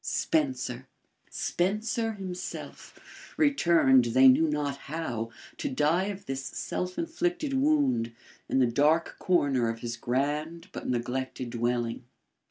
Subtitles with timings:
[0.03, 0.87] Spencer!
[1.29, 8.11] Spencer himself, returned they knew not how, to die of this self inflicted wound,
[8.49, 12.03] in the dark corner of his grand but neglected dwelling.